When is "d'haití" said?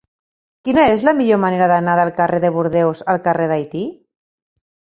3.55-3.87